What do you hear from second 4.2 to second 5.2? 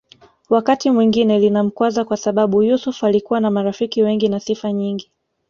na sifa nyingi